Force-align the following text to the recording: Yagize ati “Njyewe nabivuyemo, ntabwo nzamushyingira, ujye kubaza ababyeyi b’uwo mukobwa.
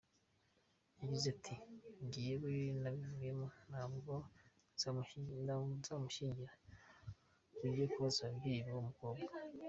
Yagize 0.99 1.25
ati 1.35 1.53
“Njyewe 2.03 2.53
nabivuyemo, 2.81 3.47
ntabwo 3.69 4.13
nzamushyingira, 4.73 6.53
ujye 7.65 7.85
kubaza 7.93 8.19
ababyeyi 8.23 8.61
b’uwo 8.65 8.81
mukobwa. 8.89 9.25